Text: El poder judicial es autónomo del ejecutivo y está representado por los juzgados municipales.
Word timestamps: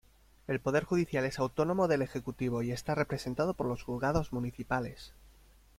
El 0.47 0.59
poder 0.59 0.83
judicial 0.83 1.25
es 1.25 1.37
autónomo 1.37 1.87
del 1.87 2.01
ejecutivo 2.01 2.63
y 2.63 2.71
está 2.71 2.95
representado 2.95 3.53
por 3.53 3.67
los 3.67 3.83
juzgados 3.83 4.33
municipales. 4.33 5.13